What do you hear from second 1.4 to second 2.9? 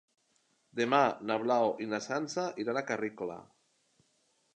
Blau i na Sança iran a